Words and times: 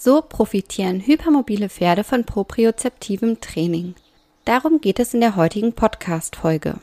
So 0.00 0.22
profitieren 0.22 1.00
hypermobile 1.04 1.68
Pferde 1.68 2.04
von 2.04 2.22
propriozeptivem 2.22 3.40
Training. 3.40 3.96
Darum 4.44 4.80
geht 4.80 5.00
es 5.00 5.12
in 5.12 5.20
der 5.20 5.34
heutigen 5.34 5.72
Podcast-Folge. 5.72 6.76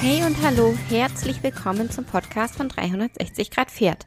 Hey 0.00 0.24
und 0.26 0.42
hallo, 0.42 0.74
herzlich 0.88 1.40
willkommen 1.44 1.88
zum 1.88 2.04
Podcast 2.04 2.56
von 2.56 2.68
360 2.68 3.52
Grad 3.52 3.70
Pferd. 3.70 4.06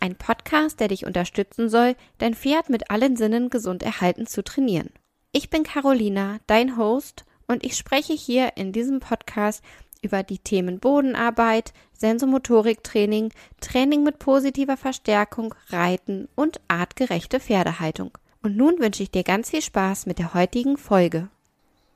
Ein 0.00 0.16
Podcast, 0.16 0.80
der 0.80 0.88
dich 0.88 1.04
unterstützen 1.04 1.68
soll, 1.68 1.94
dein 2.16 2.32
Pferd 2.32 2.70
mit 2.70 2.90
allen 2.90 3.18
Sinnen 3.18 3.50
gesund 3.50 3.82
erhalten 3.82 4.26
zu 4.26 4.42
trainieren. 4.42 4.88
Ich 5.32 5.50
bin 5.50 5.62
Carolina, 5.62 6.38
dein 6.46 6.78
Host 6.78 7.26
und 7.46 7.64
ich 7.64 7.76
spreche 7.76 8.12
hier 8.12 8.56
in 8.56 8.72
diesem 8.72 9.00
Podcast 9.00 9.62
über 10.02 10.22
die 10.22 10.38
Themen 10.38 10.78
Bodenarbeit, 10.78 11.72
Sensomotoriktraining, 11.98 13.30
Training 13.60 14.02
mit 14.02 14.18
positiver 14.18 14.76
Verstärkung, 14.76 15.54
Reiten 15.68 16.28
und 16.34 16.60
artgerechte 16.68 17.40
Pferdehaltung. 17.40 18.10
Und 18.42 18.56
nun 18.56 18.78
wünsche 18.78 19.02
ich 19.02 19.10
dir 19.10 19.24
ganz 19.24 19.50
viel 19.50 19.62
Spaß 19.62 20.06
mit 20.06 20.18
der 20.18 20.34
heutigen 20.34 20.76
Folge. 20.76 21.28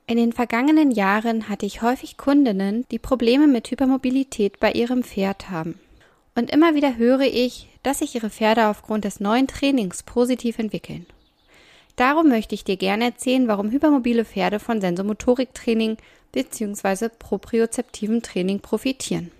In 0.06 0.16
den 0.16 0.32
vergangenen 0.32 0.90
Jahren 0.90 1.50
hatte 1.50 1.66
ich 1.66 1.82
häufig 1.82 2.16
Kundinnen, 2.16 2.86
die 2.90 2.98
Probleme 2.98 3.46
mit 3.46 3.70
Hypermobilität 3.70 4.58
bei 4.58 4.72
ihrem 4.72 5.02
Pferd 5.02 5.50
haben. 5.50 5.78
Und 6.34 6.50
immer 6.50 6.74
wieder 6.74 6.96
höre 6.96 7.26
ich, 7.26 7.68
dass 7.82 7.98
sich 7.98 8.14
ihre 8.14 8.30
Pferde 8.30 8.68
aufgrund 8.68 9.04
des 9.04 9.20
neuen 9.20 9.46
Trainings 9.46 10.02
positiv 10.02 10.58
entwickeln. 10.58 11.04
Darum 11.98 12.28
möchte 12.28 12.54
ich 12.54 12.62
dir 12.62 12.76
gerne 12.76 13.06
erzählen, 13.06 13.48
warum 13.48 13.72
hypermobile 13.72 14.24
Pferde 14.24 14.60
von 14.60 14.80
Sensomotoriktraining 14.80 15.96
bzw. 16.30 17.08
propriozeptivem 17.08 18.22
Training 18.22 18.60
profitieren. 18.60 19.32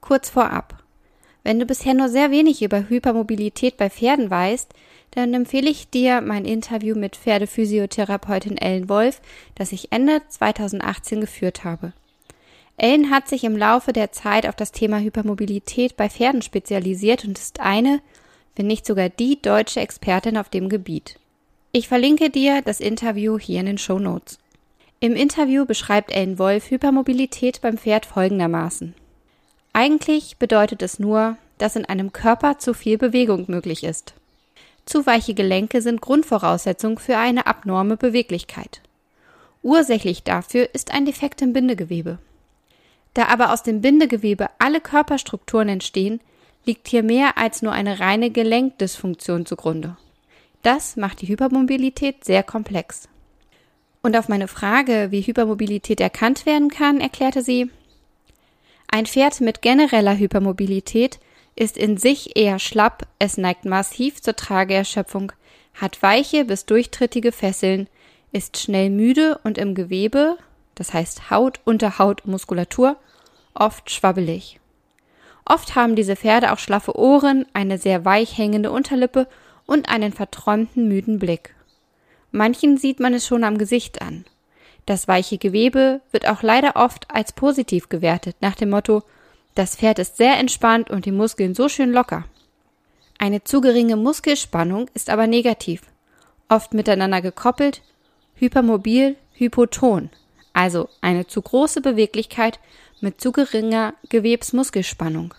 Kurz 0.00 0.30
vorab. 0.30 0.84
Wenn 1.42 1.58
du 1.58 1.66
bisher 1.66 1.94
nur 1.94 2.08
sehr 2.08 2.30
wenig 2.30 2.62
über 2.62 2.88
Hypermobilität 2.88 3.76
bei 3.76 3.90
Pferden 3.90 4.30
weißt, 4.30 4.72
dann 5.10 5.34
empfehle 5.34 5.68
ich 5.68 5.90
dir 5.90 6.20
mein 6.20 6.44
Interview 6.44 6.94
mit 6.96 7.16
Pferdephysiotherapeutin 7.16 8.58
Ellen 8.58 8.88
Wolf, 8.88 9.20
das 9.56 9.72
ich 9.72 9.90
Ende 9.90 10.22
2018 10.28 11.20
geführt 11.20 11.64
habe. 11.64 11.92
Ellen 12.76 13.10
hat 13.10 13.26
sich 13.26 13.42
im 13.42 13.56
Laufe 13.56 13.92
der 13.92 14.12
Zeit 14.12 14.46
auf 14.46 14.54
das 14.54 14.70
Thema 14.70 15.00
Hypermobilität 15.00 15.96
bei 15.96 16.08
Pferden 16.08 16.42
spezialisiert 16.42 17.24
und 17.24 17.36
ist 17.36 17.58
eine, 17.58 18.00
wenn 18.54 18.68
nicht 18.68 18.86
sogar 18.86 19.08
die 19.08 19.42
deutsche 19.42 19.80
Expertin 19.80 20.36
auf 20.36 20.48
dem 20.48 20.68
Gebiet. 20.68 21.18
Ich 21.78 21.88
verlinke 21.88 22.30
dir 22.30 22.62
das 22.62 22.80
Interview 22.80 23.38
hier 23.38 23.60
in 23.60 23.66
den 23.66 23.76
Show 23.76 23.98
Notes. 23.98 24.38
Im 24.98 25.12
Interview 25.14 25.66
beschreibt 25.66 26.10
Ellen 26.10 26.38
Wolf 26.38 26.70
Hypermobilität 26.70 27.60
beim 27.60 27.76
Pferd 27.76 28.06
folgendermaßen. 28.06 28.94
Eigentlich 29.74 30.38
bedeutet 30.38 30.80
es 30.80 30.98
nur, 30.98 31.36
dass 31.58 31.76
in 31.76 31.84
einem 31.84 32.14
Körper 32.14 32.56
zu 32.56 32.72
viel 32.72 32.96
Bewegung 32.96 33.44
möglich 33.48 33.84
ist. 33.84 34.14
Zu 34.86 35.04
weiche 35.04 35.34
Gelenke 35.34 35.82
sind 35.82 36.00
Grundvoraussetzung 36.00 36.98
für 36.98 37.18
eine 37.18 37.46
abnorme 37.46 37.98
Beweglichkeit. 37.98 38.80
Ursächlich 39.62 40.22
dafür 40.22 40.70
ist 40.72 40.94
ein 40.94 41.04
Defekt 41.04 41.42
im 41.42 41.52
Bindegewebe. 41.52 42.16
Da 43.12 43.26
aber 43.26 43.52
aus 43.52 43.62
dem 43.62 43.82
Bindegewebe 43.82 44.48
alle 44.58 44.80
Körperstrukturen 44.80 45.68
entstehen, 45.68 46.20
liegt 46.64 46.88
hier 46.88 47.02
mehr 47.02 47.36
als 47.36 47.60
nur 47.60 47.72
eine 47.72 48.00
reine 48.00 48.30
Gelenkdysfunktion 48.30 49.44
zugrunde. 49.44 49.98
Das 50.66 50.96
macht 50.96 51.22
die 51.22 51.28
Hypermobilität 51.28 52.24
sehr 52.24 52.42
komplex. 52.42 53.08
Und 54.02 54.16
auf 54.16 54.28
meine 54.28 54.48
Frage, 54.48 55.12
wie 55.12 55.20
Hypermobilität 55.20 56.00
erkannt 56.00 56.44
werden 56.44 56.70
kann, 56.70 57.00
erklärte 57.00 57.42
sie, 57.42 57.70
ein 58.88 59.06
Pferd 59.06 59.40
mit 59.40 59.62
genereller 59.62 60.18
Hypermobilität 60.18 61.20
ist 61.54 61.76
in 61.76 61.98
sich 61.98 62.36
eher 62.36 62.58
schlapp, 62.58 63.06
es 63.20 63.36
neigt 63.36 63.64
massiv 63.64 64.20
zur 64.20 64.34
Trageerschöpfung, 64.34 65.30
hat 65.72 66.02
weiche 66.02 66.44
bis 66.44 66.66
durchtrittige 66.66 67.30
Fesseln, 67.30 67.88
ist 68.32 68.58
schnell 68.58 68.90
müde 68.90 69.38
und 69.44 69.58
im 69.58 69.76
Gewebe, 69.76 70.36
das 70.74 70.92
heißt 70.92 71.30
Haut, 71.30 71.60
Unterhaut 71.64 72.24
und 72.24 72.32
Muskulatur, 72.32 72.96
oft 73.54 73.88
schwabbelig. 73.92 74.58
Oft 75.44 75.76
haben 75.76 75.94
diese 75.94 76.16
Pferde 76.16 76.52
auch 76.52 76.58
schlaffe 76.58 76.98
Ohren, 76.98 77.46
eine 77.52 77.78
sehr 77.78 78.04
weich 78.04 78.36
hängende 78.36 78.72
Unterlippe 78.72 79.28
und 79.66 79.88
einen 79.88 80.12
verträumten, 80.12 80.88
müden 80.88 81.18
Blick. 81.18 81.54
Manchen 82.30 82.76
sieht 82.76 83.00
man 83.00 83.14
es 83.14 83.26
schon 83.26 83.44
am 83.44 83.58
Gesicht 83.58 84.02
an. 84.02 84.24
Das 84.86 85.08
weiche 85.08 85.38
Gewebe 85.38 86.00
wird 86.12 86.28
auch 86.28 86.42
leider 86.42 86.76
oft 86.76 87.10
als 87.10 87.32
positiv 87.32 87.88
gewertet, 87.88 88.36
nach 88.40 88.54
dem 88.54 88.70
Motto, 88.70 89.02
das 89.56 89.74
Pferd 89.76 89.98
ist 89.98 90.16
sehr 90.16 90.38
entspannt 90.38 90.90
und 90.90 91.06
die 91.06 91.12
Muskeln 91.12 91.54
so 91.54 91.68
schön 91.68 91.92
locker. 91.92 92.24
Eine 93.18 93.42
zu 93.42 93.60
geringe 93.60 93.96
Muskelspannung 93.96 94.88
ist 94.94 95.08
aber 95.08 95.26
negativ, 95.26 95.82
oft 96.48 96.74
miteinander 96.74 97.22
gekoppelt, 97.22 97.82
hypermobil, 98.34 99.16
hypoton, 99.32 100.10
also 100.52 100.88
eine 101.00 101.26
zu 101.26 101.40
große 101.40 101.80
Beweglichkeit 101.80 102.60
mit 103.00 103.20
zu 103.20 103.32
geringer 103.32 103.94
Gewebsmuskelspannung. 104.08 105.34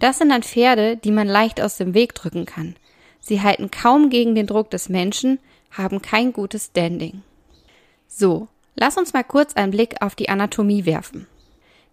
Das 0.00 0.18
sind 0.18 0.30
dann 0.30 0.42
Pferde, 0.42 0.96
die 0.96 1.12
man 1.12 1.28
leicht 1.28 1.60
aus 1.60 1.76
dem 1.76 1.94
Weg 1.94 2.14
drücken 2.14 2.44
kann, 2.44 2.76
Sie 3.20 3.42
halten 3.42 3.70
kaum 3.70 4.10
gegen 4.10 4.34
den 4.34 4.46
Druck 4.46 4.70
des 4.70 4.88
Menschen, 4.88 5.38
haben 5.70 6.02
kein 6.02 6.32
gutes 6.32 6.66
Standing. 6.66 7.22
So, 8.06 8.48
lass 8.74 8.96
uns 8.96 9.12
mal 9.12 9.24
kurz 9.24 9.54
einen 9.54 9.72
Blick 9.72 10.00
auf 10.00 10.14
die 10.14 10.28
Anatomie 10.28 10.86
werfen. 10.86 11.26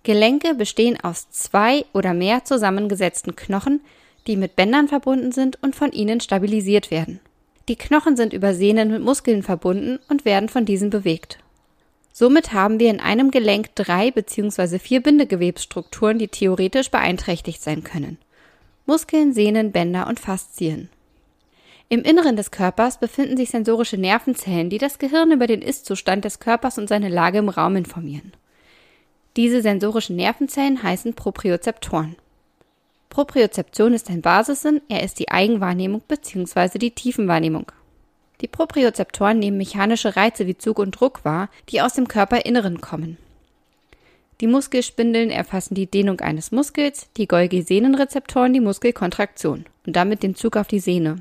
Gelenke 0.04 0.54
bestehen 0.54 0.98
aus 1.02 1.30
zwei 1.32 1.84
oder 1.94 2.14
mehr 2.14 2.46
zusammengesetzten 2.46 3.36
Knochen, 3.36 3.82
die 4.28 4.38
mit 4.38 4.56
Bändern 4.56 4.88
verbunden 4.88 5.32
sind 5.32 5.62
und 5.62 5.76
von 5.76 5.92
ihnen 5.92 6.22
stabilisiert 6.22 6.92
werden. 6.92 7.20
Die 7.68 7.76
Knochen 7.76 8.16
sind 8.16 8.32
über 8.32 8.54
Sehnen 8.54 8.92
mit 8.92 9.02
Muskeln 9.02 9.42
verbunden 9.42 10.00
und 10.08 10.24
werden 10.24 10.50
von 10.50 10.66
diesen 10.66 10.92
bewegt. 10.92 11.40
Somit 12.14 12.54
haben 12.54 12.80
wir 12.80 12.92
in 12.92 13.00
einem 13.00 13.32
Gelenk 13.32 13.76
drei 13.76 14.12
bzw. 14.12 14.80
vier 14.80 15.02
Bindegewebsstrukturen, 15.02 16.18
die 16.18 16.28
theoretisch 16.28 16.90
beeinträchtigt 16.90 17.62
sein 17.62 17.84
können. 17.84 18.18
Muskeln, 18.86 19.34
Sehnen, 19.34 19.72
Bänder 19.72 20.08
und 20.08 20.20
Faszien. 20.20 20.90
Im 21.88 22.02
Inneren 22.02 22.36
des 22.36 22.50
Körpers 22.50 23.00
befinden 23.00 23.38
sich 23.38 23.52
sensorische 23.52 23.98
Nervenzellen, 23.98 24.70
die 24.70 24.80
das 24.80 24.98
Gehirn 24.98 25.32
über 25.32 25.46
den 25.46 25.62
Ist-Zustand 25.62 26.26
des 26.26 26.40
Körpers 26.40 26.80
und 26.80 26.90
seine 26.90 27.10
Lage 27.10 27.38
im 27.38 27.50
Raum 27.50 27.76
informieren. 27.76 28.34
Diese 29.36 29.62
sensorischen 29.62 30.16
Nervenzellen 30.16 30.82
heißen 30.82 31.14
Propriozeptoren. 31.14 32.16
Propriozeption 33.10 33.94
ist 33.94 34.10
ein 34.10 34.22
Basissinn, 34.22 34.82
er 34.90 35.04
ist 35.04 35.20
die 35.20 35.30
Eigenwahrnehmung 35.30 36.02
bzw. 36.08 36.80
die 36.80 36.92
Tiefenwahrnehmung. 36.92 37.72
Die 38.42 38.48
Propriozeptoren 38.48 39.40
nehmen 39.40 39.58
mechanische 39.58 40.16
Reize 40.16 40.48
wie 40.48 40.58
Zug 40.58 40.80
und 40.80 40.92
Druck 40.92 41.24
wahr, 41.24 41.50
die 41.70 41.82
aus 41.82 41.94
dem 41.94 42.08
Körperinneren 42.08 42.82
kommen. 42.82 43.18
Die 44.42 44.48
Muskelspindeln 44.48 45.30
erfassen 45.30 45.76
die 45.76 45.86
Dehnung 45.86 46.20
eines 46.20 46.52
Muskels, 46.52 47.08
die 47.16 47.28
Golgi-Sehnenrezeptoren 47.28 48.52
die 48.54 48.60
Muskelkontraktion 48.60 49.66
und 49.86 49.96
damit 49.96 50.24
den 50.24 50.36
Zug 50.36 50.58
auf 50.58 50.68
die 50.68 50.80
Sehne. 50.80 51.18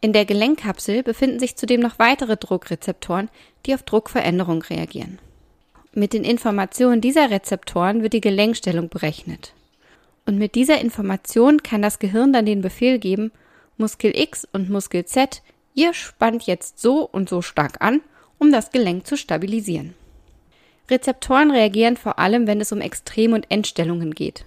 In 0.00 0.12
der 0.12 0.24
Gelenkkapsel 0.24 1.02
befinden 1.02 1.38
sich 1.38 1.56
zudem 1.56 1.80
noch 1.80 1.98
weitere 1.98 2.36
Druckrezeptoren, 2.36 3.28
die 3.66 3.74
auf 3.74 3.82
Druckveränderung 3.82 4.62
reagieren. 4.62 5.18
Mit 5.92 6.12
den 6.12 6.24
Informationen 6.24 7.00
dieser 7.00 7.30
Rezeptoren 7.30 8.02
wird 8.02 8.12
die 8.12 8.20
Gelenkstellung 8.20 8.88
berechnet. 8.88 9.52
Und 10.24 10.38
mit 10.38 10.54
dieser 10.54 10.80
Information 10.80 11.62
kann 11.62 11.82
das 11.82 11.98
Gehirn 11.98 12.32
dann 12.32 12.46
den 12.46 12.62
Befehl 12.62 12.98
geben, 12.98 13.32
Muskel 13.76 14.16
X 14.16 14.46
und 14.52 14.70
Muskel 14.70 15.04
Z, 15.04 15.42
ihr 15.74 15.92
spannt 15.92 16.44
jetzt 16.44 16.80
so 16.80 17.02
und 17.02 17.28
so 17.28 17.42
stark 17.42 17.80
an, 17.80 18.00
um 18.38 18.52
das 18.52 18.70
Gelenk 18.70 19.06
zu 19.06 19.16
stabilisieren. 19.16 19.94
Rezeptoren 20.90 21.50
reagieren 21.50 21.96
vor 21.96 22.18
allem, 22.18 22.46
wenn 22.46 22.60
es 22.60 22.72
um 22.72 22.80
Extrem- 22.80 23.32
und 23.32 23.50
Endstellungen 23.50 24.14
geht. 24.14 24.44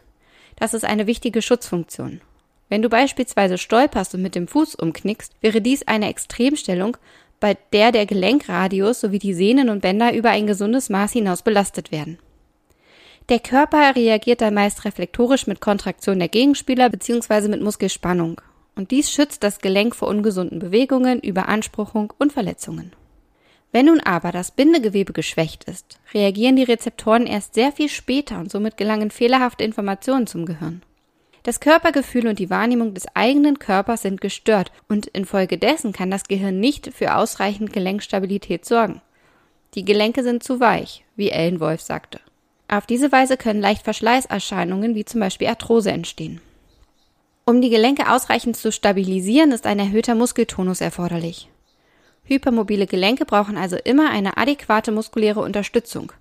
Das 0.55 0.73
ist 0.73 0.83
eine 0.83 1.07
wichtige 1.07 1.41
Schutzfunktion. 1.41 2.21
Wenn 2.69 2.81
du 2.81 2.89
beispielsweise 2.89 3.57
stolperst 3.57 4.15
und 4.15 4.21
mit 4.21 4.35
dem 4.35 4.47
Fuß 4.47 4.75
umknickst, 4.75 5.33
wäre 5.41 5.61
dies 5.61 5.87
eine 5.87 6.09
Extremstellung, 6.09 6.97
bei 7.39 7.57
der 7.73 7.91
der 7.91 8.05
Gelenkradius 8.05 9.01
sowie 9.01 9.19
die 9.19 9.33
Sehnen 9.33 9.69
und 9.69 9.81
Bänder 9.81 10.13
über 10.13 10.29
ein 10.29 10.47
gesundes 10.47 10.89
Maß 10.89 11.11
hinaus 11.11 11.41
belastet 11.41 11.91
werden. 11.91 12.17
Der 13.29 13.39
Körper 13.39 13.95
reagiert 13.95 14.41
dann 14.41 14.53
meist 14.53 14.85
reflektorisch 14.85 15.47
mit 15.47 15.61
Kontraktion 15.61 16.19
der 16.19 16.27
Gegenspieler 16.27 16.89
bzw. 16.89 17.47
mit 17.47 17.61
Muskelspannung. 17.61 18.41
Und 18.75 18.91
dies 18.91 19.11
schützt 19.11 19.43
das 19.43 19.59
Gelenk 19.59 19.95
vor 19.95 20.07
ungesunden 20.07 20.59
Bewegungen, 20.59 21.19
Überanspruchung 21.19 22.11
und 22.17 22.33
Verletzungen. 22.33 22.93
Wenn 23.71 23.87
nun 23.87 23.99
aber 23.99 24.31
das 24.31 24.51
Bindegewebe 24.51 25.13
geschwächt 25.13 25.63
ist, 25.65 25.99
reagieren 26.13 26.55
die 26.55 26.63
Rezeptoren 26.63 27.25
erst 27.25 27.55
sehr 27.55 27.71
viel 27.71 27.89
später 27.89 28.39
und 28.39 28.51
somit 28.51 28.77
gelangen 28.77 29.09
fehlerhafte 29.09 29.63
Informationen 29.63 30.27
zum 30.27 30.45
Gehirn. 30.45 30.81
Das 31.43 31.59
Körpergefühl 31.59 32.27
und 32.27 32.39
die 32.39 32.49
Wahrnehmung 32.49 32.93
des 32.93 33.05
eigenen 33.15 33.59
Körpers 33.59 34.03
sind 34.03 34.21
gestört 34.21 34.71
und 34.87 35.07
infolgedessen 35.07 35.91
kann 35.91 36.09
das 36.09 36.23
Gehirn 36.23 36.61
nicht 36.61 36.93
für 36.93 37.15
ausreichend 37.15 37.73
Gelenkstabilität 37.73 38.63
sorgen. 38.63 39.01
Die 39.73 39.83
Gelenke 39.83 40.23
sind 40.23 40.41
zu 40.41 40.61
weich, 40.61 41.03
wie 41.17 41.31
Ellen 41.31 41.59
Wolf 41.59 41.81
sagte. 41.81 42.21
Auf 42.69 42.85
diese 42.85 43.11
Weise 43.11 43.35
können 43.35 43.59
leicht 43.59 43.83
Verschleißerscheinungen 43.83 44.95
wie 44.95 45.03
zum 45.03 45.19
Beispiel 45.19 45.47
Arthrose 45.47 45.91
entstehen. 45.91 46.39
Um 47.45 47.61
die 47.61 47.69
Gelenke 47.69 48.09
ausreichend 48.09 48.55
zu 48.55 48.71
stabilisieren, 48.71 49.51
ist 49.51 49.67
ein 49.67 49.79
erhöhter 49.79 50.15
Muskeltonus 50.15 50.79
erforderlich. 50.79 51.49
Hypermobile 52.23 52.87
Gelenke 52.87 53.25
brauchen 53.25 53.57
also 53.57 53.75
immer 53.75 54.09
eine 54.11 54.37
adäquate 54.37 54.93
muskuläre 54.93 55.41
Unterstützung. 55.41 56.13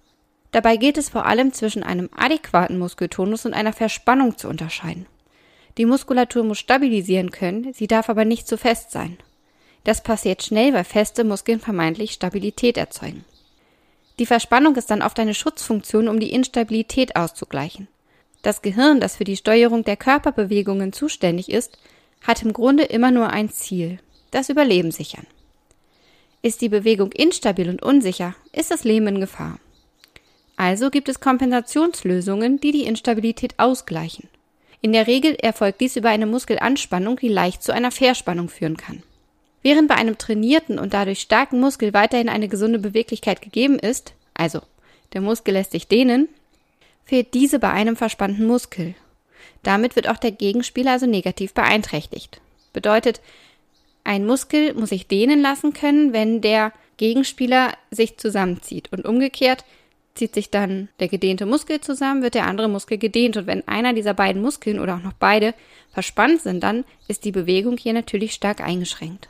Dabei 0.50 0.76
geht 0.76 0.98
es 0.98 1.08
vor 1.08 1.26
allem 1.26 1.52
zwischen 1.52 1.84
einem 1.84 2.10
adäquaten 2.16 2.76
Muskeltonus 2.78 3.46
und 3.46 3.54
einer 3.54 3.72
Verspannung 3.72 4.36
zu 4.36 4.48
unterscheiden. 4.48 5.06
Die 5.78 5.86
Muskulatur 5.86 6.44
muss 6.44 6.58
stabilisieren 6.58 7.30
können, 7.30 7.72
sie 7.72 7.86
darf 7.86 8.08
aber 8.08 8.24
nicht 8.24 8.46
zu 8.46 8.58
fest 8.58 8.90
sein. 8.90 9.16
Das 9.84 10.02
passiert 10.02 10.42
schnell, 10.42 10.72
weil 10.74 10.84
feste 10.84 11.24
Muskeln 11.24 11.60
vermeintlich 11.60 12.12
Stabilität 12.12 12.76
erzeugen. 12.76 13.24
Die 14.18 14.26
Verspannung 14.26 14.76
ist 14.76 14.90
dann 14.90 15.02
oft 15.02 15.18
eine 15.18 15.34
Schutzfunktion, 15.34 16.08
um 16.08 16.20
die 16.20 16.32
Instabilität 16.32 17.16
auszugleichen. 17.16 17.88
Das 18.42 18.60
Gehirn, 18.60 19.00
das 19.00 19.16
für 19.16 19.24
die 19.24 19.36
Steuerung 19.36 19.84
der 19.84 19.96
Körperbewegungen 19.96 20.92
zuständig 20.92 21.50
ist, 21.50 21.78
hat 22.22 22.42
im 22.42 22.52
Grunde 22.52 22.84
immer 22.84 23.10
nur 23.10 23.30
ein 23.30 23.50
Ziel, 23.50 23.98
das 24.30 24.48
Überleben 24.48 24.90
sichern. 24.90 25.26
Ist 26.42 26.60
die 26.60 26.68
Bewegung 26.68 27.12
instabil 27.12 27.68
und 27.68 27.82
unsicher, 27.82 28.34
ist 28.52 28.70
das 28.70 28.84
Leben 28.84 29.06
in 29.06 29.20
Gefahr. 29.20 29.58
Also 30.56 30.90
gibt 30.90 31.08
es 31.08 31.20
Kompensationslösungen, 31.20 32.60
die 32.60 32.72
die 32.72 32.84
Instabilität 32.84 33.54
ausgleichen. 33.58 34.28
In 34.82 34.92
der 34.92 35.06
Regel 35.06 35.36
erfolgt 35.36 35.80
dies 35.80 35.96
über 35.96 36.10
eine 36.10 36.26
Muskelanspannung, 36.26 37.16
die 37.16 37.28
leicht 37.28 37.62
zu 37.62 37.72
einer 37.72 37.92
Verspannung 37.92 38.48
führen 38.48 38.76
kann. 38.76 39.02
Während 39.62 39.86
bei 39.86 39.94
einem 39.94 40.18
trainierten 40.18 40.80
und 40.80 40.92
dadurch 40.92 41.20
starken 41.20 41.60
Muskel 41.60 41.94
weiterhin 41.94 42.28
eine 42.28 42.48
gesunde 42.48 42.80
Beweglichkeit 42.80 43.40
gegeben 43.40 43.78
ist, 43.78 44.12
also 44.34 44.60
der 45.12 45.20
Muskel 45.20 45.54
lässt 45.54 45.70
sich 45.70 45.86
dehnen, 45.86 46.28
fehlt 47.04 47.32
diese 47.32 47.60
bei 47.60 47.70
einem 47.70 47.94
verspannten 47.94 48.44
Muskel. 48.44 48.96
Damit 49.62 49.94
wird 49.94 50.08
auch 50.08 50.16
der 50.16 50.32
Gegenspieler 50.32 50.92
also 50.92 51.06
negativ 51.06 51.54
beeinträchtigt. 51.54 52.40
Bedeutet, 52.72 53.20
ein 54.02 54.26
Muskel 54.26 54.74
muss 54.74 54.88
sich 54.88 55.06
dehnen 55.06 55.42
lassen 55.42 55.72
können, 55.72 56.12
wenn 56.12 56.40
der 56.40 56.72
Gegenspieler 56.96 57.72
sich 57.92 58.16
zusammenzieht. 58.16 58.90
Und 58.92 59.04
umgekehrt 59.04 59.64
zieht 60.14 60.34
sich 60.34 60.50
dann 60.50 60.88
der 61.00 61.08
gedehnte 61.08 61.46
Muskel 61.46 61.80
zusammen, 61.80 62.22
wird 62.22 62.34
der 62.34 62.46
andere 62.46 62.68
Muskel 62.68 62.98
gedehnt. 62.98 63.36
Und 63.36 63.46
wenn 63.46 63.66
einer 63.66 63.92
dieser 63.92 64.14
beiden 64.14 64.42
Muskeln 64.42 64.78
oder 64.78 64.96
auch 64.96 65.02
noch 65.02 65.14
beide 65.14 65.54
verspannt 65.90 66.42
sind, 66.42 66.62
dann 66.62 66.84
ist 67.08 67.24
die 67.24 67.32
Bewegung 67.32 67.76
hier 67.76 67.92
natürlich 67.92 68.34
stark 68.34 68.60
eingeschränkt. 68.60 69.28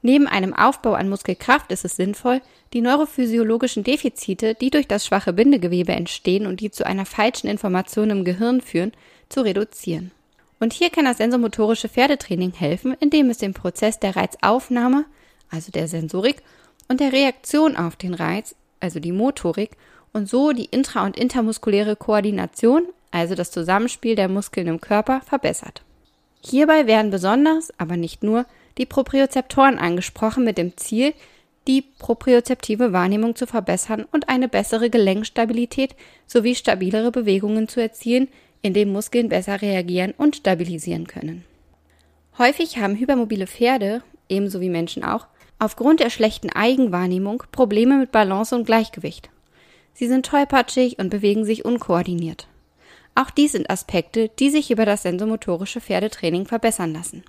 Neben 0.00 0.28
einem 0.28 0.54
Aufbau 0.54 0.94
an 0.94 1.08
Muskelkraft 1.08 1.72
ist 1.72 1.84
es 1.84 1.96
sinnvoll, 1.96 2.40
die 2.72 2.80
neurophysiologischen 2.80 3.82
Defizite, 3.82 4.54
die 4.54 4.70
durch 4.70 4.86
das 4.86 5.06
schwache 5.06 5.32
Bindegewebe 5.32 5.92
entstehen 5.92 6.46
und 6.46 6.60
die 6.60 6.70
zu 6.70 6.86
einer 6.86 7.04
falschen 7.04 7.48
Information 7.48 8.10
im 8.10 8.24
Gehirn 8.24 8.60
führen, 8.60 8.92
zu 9.28 9.40
reduzieren. 9.40 10.12
Und 10.60 10.72
hier 10.72 10.90
kann 10.90 11.04
das 11.04 11.18
sensomotorische 11.18 11.88
Pferdetraining 11.88 12.52
helfen, 12.52 12.96
indem 13.00 13.30
es 13.30 13.38
den 13.38 13.54
Prozess 13.54 13.98
der 13.98 14.16
Reizaufnahme, 14.16 15.04
also 15.50 15.72
der 15.72 15.88
Sensorik, 15.88 16.42
und 16.88 17.00
der 17.00 17.12
Reaktion 17.12 17.76
auf 17.76 17.96
den 17.96 18.14
Reiz, 18.14 18.54
also 18.80 19.00
die 19.00 19.12
Motorik, 19.12 19.70
und 20.12 20.28
so 20.28 20.52
die 20.52 20.70
intra- 20.70 21.04
und 21.04 21.16
intermuskuläre 21.16 21.96
Koordination, 21.96 22.84
also 23.10 23.34
das 23.34 23.50
Zusammenspiel 23.50 24.14
der 24.14 24.28
Muskeln 24.28 24.66
im 24.66 24.80
Körper, 24.80 25.20
verbessert. 25.20 25.82
Hierbei 26.40 26.86
werden 26.86 27.10
besonders, 27.10 27.72
aber 27.78 27.96
nicht 27.96 28.22
nur, 28.22 28.46
die 28.78 28.86
Propriozeptoren 28.86 29.78
angesprochen 29.78 30.44
mit 30.44 30.56
dem 30.56 30.76
Ziel, 30.76 31.12
die 31.66 31.82
propriozeptive 31.82 32.92
Wahrnehmung 32.92 33.36
zu 33.36 33.46
verbessern 33.46 34.06
und 34.10 34.28
eine 34.28 34.48
bessere 34.48 34.88
Gelenkstabilität 34.88 35.94
sowie 36.26 36.54
stabilere 36.54 37.10
Bewegungen 37.10 37.68
zu 37.68 37.80
erzielen, 37.80 38.28
indem 38.62 38.90
Muskeln 38.90 39.28
besser 39.28 39.60
reagieren 39.60 40.14
und 40.16 40.36
stabilisieren 40.36 41.06
können. 41.06 41.44
Häufig 42.38 42.78
haben 42.78 42.96
hypermobile 42.96 43.46
Pferde, 43.46 44.02
ebenso 44.28 44.60
wie 44.60 44.70
Menschen 44.70 45.04
auch, 45.04 45.26
aufgrund 45.58 46.00
der 46.00 46.10
schlechten 46.10 46.50
Eigenwahrnehmung 46.50 47.42
Probleme 47.52 47.98
mit 47.98 48.12
Balance 48.12 48.54
und 48.54 48.64
Gleichgewicht. 48.64 49.30
Sie 49.94 50.06
sind 50.06 50.26
tollpatschig 50.26 50.98
und 50.98 51.10
bewegen 51.10 51.44
sich 51.44 51.64
unkoordiniert. 51.64 52.46
Auch 53.14 53.30
dies 53.30 53.52
sind 53.52 53.68
Aspekte, 53.68 54.30
die 54.38 54.50
sich 54.50 54.70
über 54.70 54.86
das 54.86 55.02
sensomotorische 55.02 55.80
Pferdetraining 55.80 56.46
verbessern 56.46 56.92
lassen. 56.92 57.24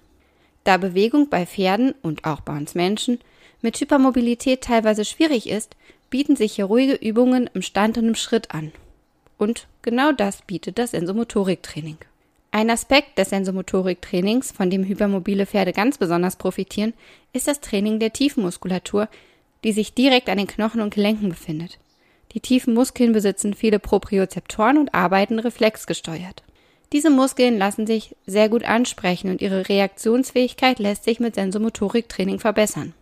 Da 0.63 0.77
Bewegung 0.77 1.29
bei 1.29 1.47
Pferden 1.47 1.95
und 2.03 2.25
auch 2.25 2.41
bei 2.41 2.55
uns 2.55 2.75
Menschen 2.75 3.19
mit 3.61 3.79
Hypermobilität 3.79 4.61
teilweise 4.61 5.03
schwierig 5.03 5.49
ist, 5.49 5.75
bieten 6.09 6.35
sich 6.35 6.53
hier 6.53 6.65
ruhige 6.65 6.93
Übungen 6.93 7.49
im 7.53 7.61
Stand 7.61 7.97
und 7.97 8.07
im 8.07 8.15
Schritt 8.15 8.51
an. 8.51 8.71
Und 9.37 9.67
genau 9.81 10.11
das 10.11 10.41
bietet 10.43 10.77
das 10.77 10.91
Sensomotoriktraining. 10.91 11.97
Ein 12.51 12.71
Aspekt 12.71 13.19
des 13.19 13.29
Sensomotoriktrainings, 13.29 14.51
von 14.51 14.71
dem 14.71 14.83
hypermobile 14.83 15.45
Pferde 15.45 15.71
ganz 15.71 15.99
besonders 15.99 16.35
profitieren, 16.35 16.93
ist 17.31 17.47
das 17.47 17.61
Training 17.61 17.99
der 17.99 18.11
Tiefenmuskulatur, 18.11 19.07
die 19.63 19.71
sich 19.71 19.93
direkt 19.93 20.29
an 20.29 20.39
den 20.39 20.47
Knochen 20.47 20.81
und 20.81 20.93
Gelenken 20.93 21.29
befindet. 21.29 21.77
Die 22.33 22.39
tiefen 22.39 22.73
Muskeln 22.73 23.11
besitzen 23.11 23.53
viele 23.53 23.79
Propriozeptoren 23.79 24.77
und 24.77 24.93
arbeiten 24.95 25.39
reflexgesteuert. 25.39 26.43
Diese 26.91 27.11
Muskeln 27.11 27.59
lassen 27.59 27.85
sich 27.85 28.15
sehr 28.25 28.49
gut 28.49 28.63
ansprechen 28.63 29.29
und 29.29 29.41
ihre 29.41 29.69
Reaktionsfähigkeit 29.69 30.79
lässt 30.79 31.03
sich 31.03 31.19
mit 31.19 31.35
Sensomotoriktraining 31.35 32.39
verbessern. 32.39 32.93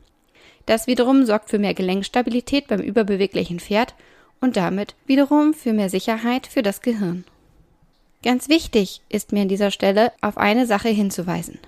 Das 0.65 0.87
wiederum 0.87 1.25
sorgt 1.25 1.49
für 1.49 1.59
mehr 1.59 1.73
Gelenkstabilität 1.73 2.67
beim 2.67 2.81
überbeweglichen 2.81 3.61
Pferd 3.61 3.95
und 4.41 4.57
damit 4.57 4.95
wiederum 5.05 5.53
für 5.53 5.71
mehr 5.71 5.89
Sicherheit 5.89 6.47
für 6.47 6.61
das 6.61 6.81
Gehirn. 6.81 7.23
Ganz 8.23 8.49
wichtig 8.49 9.01
ist 9.09 9.31
mir 9.31 9.43
an 9.43 9.47
dieser 9.47 9.71
Stelle 9.71 10.11
auf 10.21 10.37
eine 10.37 10.65
Sache 10.65 10.89
hinzuweisen. 10.89 11.59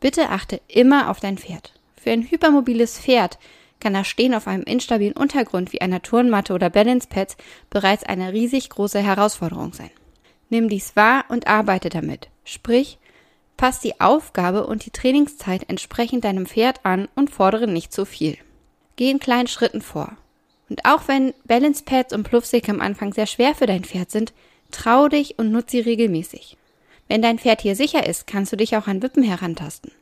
Bitte 0.00 0.30
achte 0.30 0.60
immer 0.68 1.10
auf 1.10 1.20
dein 1.20 1.38
Pferd. 1.38 1.74
Für 1.96 2.10
ein 2.10 2.22
hypermobiles 2.22 2.98
Pferd 2.98 3.38
kann 3.80 3.94
das 3.94 4.08
Stehen 4.08 4.34
auf 4.34 4.46
einem 4.46 4.62
instabilen 4.64 5.14
Untergrund 5.14 5.72
wie 5.72 5.80
einer 5.80 6.02
Turnmatte 6.02 6.52
oder 6.52 6.70
Balancepads 6.70 7.36
bereits 7.70 8.04
eine 8.04 8.32
riesig 8.32 8.70
große 8.70 9.00
Herausforderung 9.00 9.72
sein. 9.72 9.90
Nimm 10.50 10.68
dies 10.68 10.96
wahr 10.96 11.24
und 11.28 11.46
arbeite 11.46 11.88
damit. 11.88 12.28
Sprich, 12.44 12.98
pass 13.56 13.80
die 13.80 14.00
Aufgabe 14.00 14.66
und 14.66 14.86
die 14.86 14.90
Trainingszeit 14.90 15.68
entsprechend 15.68 16.24
deinem 16.24 16.46
Pferd 16.46 16.84
an 16.84 17.08
und 17.14 17.30
fordere 17.30 17.66
nicht 17.66 17.92
zu 17.92 18.04
viel. 18.04 18.38
Geh 18.96 19.10
in 19.10 19.20
kleinen 19.20 19.48
Schritten 19.48 19.82
vor. 19.82 20.16
Und 20.68 20.84
auch 20.84 21.06
wenn 21.06 21.34
Balancepads 21.44 22.12
und 22.12 22.24
Pluffsäcke 22.24 22.70
am 22.70 22.80
Anfang 22.80 23.12
sehr 23.12 23.26
schwer 23.26 23.54
für 23.54 23.66
dein 23.66 23.84
Pferd 23.84 24.10
sind, 24.10 24.32
trau 24.70 25.08
dich 25.08 25.38
und 25.38 25.50
nutze 25.50 25.72
sie 25.72 25.80
regelmäßig. 25.80 26.56
Wenn 27.08 27.22
dein 27.22 27.38
Pferd 27.38 27.62
hier 27.62 27.74
sicher 27.74 28.06
ist, 28.06 28.26
kannst 28.26 28.52
du 28.52 28.56
dich 28.56 28.76
auch 28.76 28.86
an 28.86 29.02
Wippen 29.02 29.22
herantasten. 29.22 29.92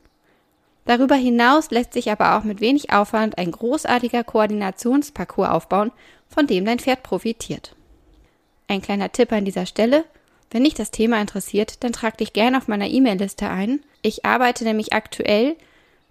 Darüber 0.85 1.15
hinaus 1.15 1.69
lässt 1.69 1.93
sich 1.93 2.11
aber 2.11 2.37
auch 2.37 2.43
mit 2.43 2.61
wenig 2.61 2.91
Aufwand 2.91 3.37
ein 3.37 3.51
großartiger 3.51 4.23
Koordinationsparcours 4.23 5.49
aufbauen, 5.49 5.91
von 6.29 6.47
dem 6.47 6.65
dein 6.65 6.79
Pferd 6.79 7.03
profitiert. 7.03 7.75
Ein 8.67 8.81
kleiner 8.81 9.11
Tipp 9.11 9.31
an 9.31 9.45
dieser 9.45 9.65
Stelle. 9.65 10.05
Wenn 10.49 10.63
dich 10.63 10.75
das 10.75 10.91
Thema 10.91 11.19
interessiert, 11.19 11.83
dann 11.83 11.91
trag 11.91 12.17
dich 12.17 12.31
gerne 12.31 12.57
auf 12.57 12.69
meiner 12.69 12.87
E-Mail-Liste 12.87 13.49
ein. 13.49 13.81
Ich 14.01 14.23
arbeite 14.23 14.63
nämlich 14.63 14.93
aktuell, 14.93 15.57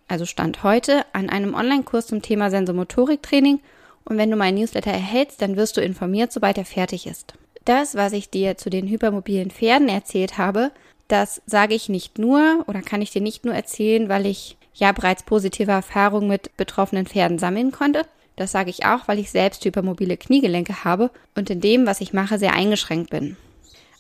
also 0.08 0.26
Stand 0.26 0.62
heute, 0.62 1.06
an 1.14 1.30
einem 1.30 1.54
Online-Kurs 1.54 2.08
zum 2.08 2.20
Thema 2.20 2.50
Sensomotoriktraining 2.50 3.60
und 4.04 4.18
wenn 4.18 4.30
du 4.30 4.36
meinen 4.36 4.58
Newsletter 4.58 4.92
erhältst, 4.92 5.40
dann 5.40 5.56
wirst 5.56 5.76
du 5.78 5.80
informiert, 5.80 6.32
sobald 6.32 6.58
er 6.58 6.66
fertig 6.66 7.06
ist. 7.06 7.34
Das, 7.66 7.96
was 7.96 8.12
ich 8.12 8.30
dir 8.30 8.56
zu 8.56 8.70
den 8.70 8.86
hypermobilen 8.86 9.50
Pferden 9.50 9.88
erzählt 9.88 10.38
habe, 10.38 10.70
das 11.08 11.42
sage 11.46 11.74
ich 11.74 11.88
nicht 11.88 12.16
nur 12.16 12.64
oder 12.68 12.80
kann 12.80 13.02
ich 13.02 13.10
dir 13.10 13.20
nicht 13.20 13.44
nur 13.44 13.54
erzählen, 13.54 14.08
weil 14.08 14.24
ich 14.24 14.56
ja 14.72 14.92
bereits 14.92 15.24
positive 15.24 15.72
Erfahrungen 15.72 16.28
mit 16.28 16.56
betroffenen 16.56 17.06
Pferden 17.06 17.38
sammeln 17.40 17.72
konnte. 17.72 18.02
Das 18.36 18.52
sage 18.52 18.70
ich 18.70 18.86
auch, 18.86 19.08
weil 19.08 19.18
ich 19.18 19.32
selbst 19.32 19.64
hypermobile 19.64 20.16
Kniegelenke 20.16 20.84
habe 20.84 21.10
und 21.34 21.50
in 21.50 21.60
dem, 21.60 21.86
was 21.86 22.00
ich 22.00 22.12
mache, 22.12 22.38
sehr 22.38 22.54
eingeschränkt 22.54 23.10
bin. 23.10 23.36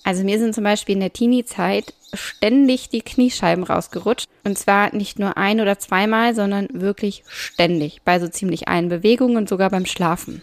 Also 0.04 0.22
mir 0.22 0.38
sind 0.38 0.54
zum 0.54 0.62
Beispiel 0.62 0.94
in 0.94 1.00
der 1.00 1.12
Teenie-Zeit 1.12 1.92
ständig 2.14 2.90
die 2.90 3.02
Kniescheiben 3.02 3.64
rausgerutscht. 3.64 4.28
Und 4.44 4.56
zwar 4.56 4.94
nicht 4.94 5.18
nur 5.18 5.36
ein 5.36 5.60
oder 5.60 5.80
zweimal, 5.80 6.36
sondern 6.36 6.68
wirklich 6.72 7.24
ständig. 7.26 8.02
Bei 8.04 8.20
so 8.20 8.28
ziemlich 8.28 8.68
allen 8.68 8.88
Bewegungen 8.88 9.36
und 9.36 9.48
sogar 9.48 9.70
beim 9.70 9.86
Schlafen. 9.86 10.42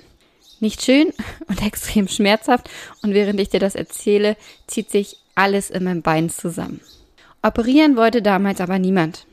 Nicht 0.63 0.81
schön 0.81 1.11
und 1.49 1.61
extrem 1.65 2.07
schmerzhaft. 2.07 2.69
Und 3.01 3.13
während 3.13 3.37
ich 3.41 3.49
dir 3.49 3.59
das 3.59 3.75
erzähle, 3.75 4.37
zieht 4.65 4.89
sich 4.89 5.17
alles 5.35 5.69
in 5.69 5.83
meinem 5.83 6.01
Bein 6.01 6.29
zusammen. 6.29 6.79
Operieren 7.41 7.97
wollte 7.97 8.21
damals 8.21 8.61
aber 8.61 8.79
niemand. 8.79 9.25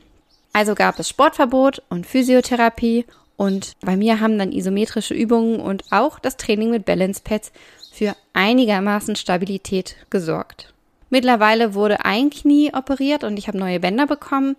Also 0.51 0.75
gab 0.75 0.99
es 0.99 1.07
Sportverbot 1.07 1.83
und 1.87 2.05
Physiotherapie 2.05 3.05
und 3.37 3.77
bei 3.79 3.95
mir 3.95 4.19
haben 4.19 4.37
dann 4.37 4.51
isometrische 4.51 5.13
Übungen 5.13 5.61
und 5.61 5.85
auch 5.89 6.19
das 6.19 6.35
Training 6.35 6.69
mit 6.69 6.83
Balance 6.83 7.21
Pads 7.23 7.53
für 7.93 8.13
einigermaßen 8.33 9.15
Stabilität 9.15 9.95
gesorgt. 10.09 10.73
Mittlerweile 11.09 11.73
wurde 11.73 12.03
ein 12.03 12.29
Knie 12.29 12.73
operiert 12.73 13.23
und 13.23 13.37
ich 13.37 13.47
habe 13.47 13.57
neue 13.57 13.79
Bänder 13.79 14.05
bekommen 14.05 14.57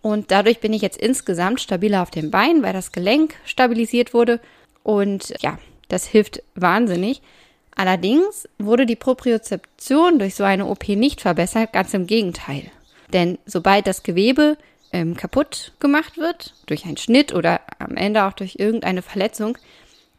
und 0.00 0.30
dadurch 0.30 0.60
bin 0.60 0.72
ich 0.72 0.80
jetzt 0.80 0.96
insgesamt 0.96 1.60
stabiler 1.60 2.00
auf 2.00 2.10
dem 2.10 2.30
Bein, 2.30 2.62
weil 2.62 2.72
das 2.72 2.90
Gelenk 2.92 3.34
stabilisiert 3.44 4.14
wurde 4.14 4.40
Und 4.82 5.34
ja, 5.42 5.58
das 5.88 6.06
hilft 6.06 6.42
wahnsinnig. 6.54 7.22
Allerdings 7.74 8.48
wurde 8.58 8.86
die 8.86 8.96
Propriozeption 8.96 10.18
durch 10.18 10.34
so 10.34 10.44
eine 10.44 10.66
OP 10.66 10.88
nicht 10.88 11.20
verbessert, 11.20 11.72
ganz 11.72 11.92
im 11.94 12.06
Gegenteil. 12.06 12.64
Denn 13.12 13.38
sobald 13.44 13.86
das 13.86 14.02
Gewebe 14.02 14.56
ähm, 14.92 15.16
kaputt 15.16 15.72
gemacht 15.78 16.16
wird, 16.16 16.54
durch 16.66 16.84
einen 16.86 16.96
Schnitt 16.96 17.34
oder 17.34 17.60
am 17.78 17.96
Ende 17.96 18.24
auch 18.24 18.32
durch 18.32 18.56
irgendeine 18.58 19.02
Verletzung, 19.02 19.58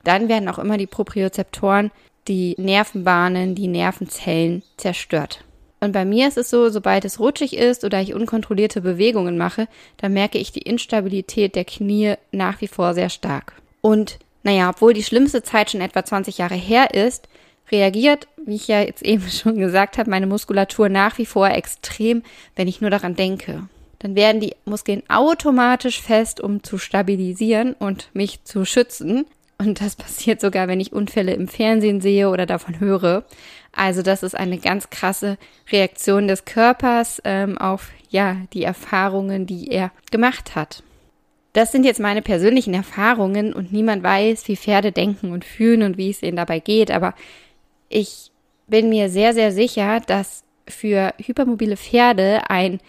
dann 0.04 0.30
werden 0.30 0.48
auch 0.50 0.60
immer 0.60 0.78
die 0.78 0.88
Propriozeptoren, 0.88 1.92
die 2.28 2.56
Nervenbahnen, 2.58 3.56
die 3.56 3.68
Nervenzellen 3.68 4.64
zerstört. 4.78 5.44
Und 5.80 5.92
bei 5.92 6.06
mir 6.06 6.28
ist 6.28 6.38
es 6.38 6.50
so, 6.50 6.70
sobald 6.70 7.06
es 7.06 7.20
rutschig 7.20 7.56
ist 7.56 7.84
oder 7.84 8.02
ich 8.02 8.14
unkontrollierte 8.14 8.82
Bewegungen 8.82 9.38
mache, 9.38 9.68
dann 9.98 10.14
merke 10.14 10.38
ich 10.38 10.52
die 10.52 10.62
Instabilität 10.62 11.56
der 11.56 11.66
Knie 11.66 12.16
nach 12.32 12.62
wie 12.62 12.68
vor 12.68 12.94
sehr 12.94 13.10
stark. 13.10 13.54
Und 13.82 14.18
naja, 14.48 14.70
obwohl 14.70 14.94
die 14.94 15.04
schlimmste 15.04 15.44
Zeit 15.44 15.72
schon 15.72 15.82
etwa 15.82 16.06
20 16.06 16.38
Jahre 16.38 16.56
her 16.56 16.94
ist, 16.94 17.27
reagiert, 17.70 18.30
wie 18.46 18.56
ich 18.56 18.70
ja 18.70 18.80
jetzt 18.80 19.04
eben 19.04 19.30
schon 19.30 19.58
gesagt 19.58 19.98
habe, 19.98 20.10
meine 20.10 20.25
Muskulatur 20.25 20.88
nach 20.88 21.18
wie 21.18 21.25
vor 21.25 21.50
extrem, 21.50 22.24
wenn 22.56 22.70
ich 22.70 22.80
nur 22.80 22.89
daran 22.89 23.18
denke. 23.18 23.68
Dann 24.00 24.16
werden 24.16 24.39
die 24.39 24.56
Muskeln 24.63 25.04
automatisch 25.10 26.01
fest, 26.01 26.39
um 26.39 26.63
zu 26.63 26.77
stabilisieren 26.77 27.74
und 27.74 28.10
mich 28.13 28.46
zu 28.46 28.63
schützen. 28.63 29.25
Und 29.58 29.82
das 29.82 29.96
passiert 29.98 30.39
sogar, 30.39 30.70
wenn 30.70 30.80
ich 30.80 30.94
Unfälle 30.94 31.34
im 31.34 31.50
Fernsehen 31.50 32.00
sehe 32.00 32.30
oder 32.30 32.46
davon 32.46 32.80
höre. 32.80 33.25
Also 33.74 34.01
das 34.01 34.24
ist 34.24 34.34
eine 34.34 34.60
ganz 34.60 34.89
krasse 34.89 35.38
Reaktion 35.74 36.30
des 36.30 36.46
Körpers 36.46 37.22
ähm, 37.25 37.58
auf 37.58 37.89
ja 38.10 38.38
die 38.54 38.63
Erfahrungen, 38.63 39.46
die 39.46 39.68
er 39.68 39.92
gemacht 40.10 40.56
hat. 40.56 40.84
Das 41.58 41.72
sind 41.72 41.86
jetzt 41.86 42.00
meine 42.00 42.22
persönlichen 42.22 42.76
Erfahrungen 42.76 43.52
und 43.52 43.74
niemand 43.74 44.04
weiß, 44.04 44.48
wie 44.48 44.56
Pferde 44.56 44.92
denken 44.92 45.32
und 45.32 45.44
fühlen 45.44 45.82
und 45.82 45.98
wie 45.98 46.12
es 46.12 46.22
ihnen 46.22 46.38
dabei 46.38 46.60
geht. 46.60 46.92
Aber 46.92 47.16
ich 47.90 48.30
bin 48.68 48.90
mir 48.90 49.10
sehr, 49.10 49.34
sehr 49.34 49.52
sicher, 49.52 50.00
dass 50.02 50.44
für 50.68 51.16
hypermobile 51.18 51.76
Pferde 51.76 52.48
ein, 52.52 52.80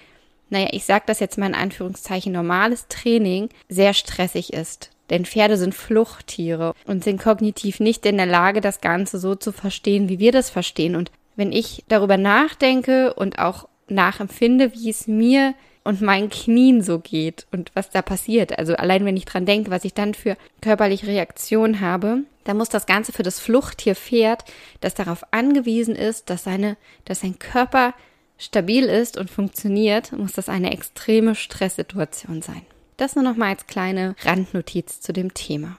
naja, 0.51 0.69
ich 0.73 0.85
sage 0.85 1.05
das 1.07 1.19
jetzt 1.19 1.39
mal 1.39 1.47
in 1.47 1.55
Anführungszeichen, 1.55 2.31
normales 2.31 2.89
Training 2.89 3.49
sehr 3.71 3.95
stressig 3.95 4.53
ist. 4.53 4.91
Denn 5.09 5.25
Pferde 5.25 5.57
sind 5.57 5.75
Fluchttiere 5.75 6.75
und 6.85 7.05
sind 7.05 7.23
kognitiv 7.23 7.81
nicht 7.81 8.05
in 8.05 8.19
der 8.19 8.27
Lage, 8.27 8.61
das 8.61 8.83
Ganze 8.83 9.19
so 9.19 9.35
zu 9.35 9.51
verstehen, 9.51 10.11
wie 10.11 10.19
wir 10.19 10.33
das 10.33 10.51
verstehen. 10.51 10.95
Und 10.95 11.11
wenn 11.37 11.53
ich 11.53 11.85
darüber 11.89 12.19
nachdenke 12.19 13.15
und 13.15 13.39
auch 13.39 13.67
nachempfinde, 13.89 14.75
wie 14.75 14.91
es 14.91 15.07
mir 15.07 15.55
und 15.89 16.03
meinen 16.03 16.29
Knien 16.29 16.83
so 16.83 16.99
geht 16.99 17.47
und 17.51 17.71
was 17.73 17.89
da 17.89 18.03
passiert. 18.03 18.59
Also 18.59 18.75
allein 18.75 19.07
wenn 19.07 19.17
ich 19.17 19.25
dran 19.25 19.47
denke, 19.47 19.71
was 19.71 19.87
ich 19.87 19.95
dann 19.95 20.13
für 20.13 20.37
körperliche 20.61 21.07
Reaktionen 21.07 21.81
habe, 21.81 22.25
dann 22.45 22.59
muss 22.59 22.69
das 22.69 22.85
Ganze 22.85 23.11
für 23.11 23.23
das 23.23 23.41
Fluchttier 23.41 23.95
Pferd, 23.95 24.45
das 24.83 24.93
darauf 24.93 25.25
angewiesen 25.31 25.97
ist, 25.97 26.29
dass 26.29 26.45
seine, 26.45 26.77
dass 27.07 27.21
sein 27.21 27.39
Körper 27.39 27.95
stabil 28.37 28.85
ist 28.85 29.17
und 29.17 29.31
funktioniert, 29.31 30.13
muss 30.13 30.33
das 30.33 30.51
eine 30.51 30.73
extreme 30.73 31.35
Stresssituation 31.35 32.43
sein. 32.43 32.61
Das 32.99 33.15
nur 33.15 33.25
noch 33.25 33.37
mal 33.37 33.49
als 33.49 33.67
kleine 33.67 34.15
Randnotiz 34.25 35.01
zu 35.01 35.15
dem 35.15 35.33
Thema. 35.33 35.79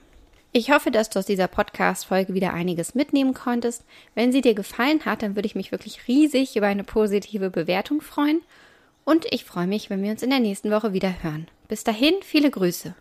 Ich 0.50 0.72
hoffe, 0.72 0.90
dass 0.90 1.10
du 1.10 1.20
aus 1.20 1.26
dieser 1.26 1.46
Podcast-Folge 1.46 2.34
wieder 2.34 2.52
einiges 2.52 2.96
mitnehmen 2.96 3.32
konntest. 3.32 3.84
Wenn 4.16 4.32
sie 4.32 4.40
dir 4.40 4.54
gefallen 4.54 5.04
hat, 5.04 5.22
dann 5.22 5.36
würde 5.36 5.46
ich 5.46 5.54
mich 5.54 5.70
wirklich 5.70 6.08
riesig 6.08 6.56
über 6.56 6.66
eine 6.66 6.82
positive 6.82 7.50
Bewertung 7.50 8.00
freuen 8.00 8.40
und 9.04 9.26
ich 9.30 9.44
freue 9.44 9.66
mich, 9.66 9.90
wenn 9.90 10.02
wir 10.02 10.10
uns 10.10 10.22
in 10.22 10.30
der 10.30 10.40
nächsten 10.40 10.70
Woche 10.70 10.92
wieder 10.92 11.22
hören. 11.22 11.48
Bis 11.68 11.84
dahin, 11.84 12.14
viele 12.22 12.50
Grüße. 12.50 12.94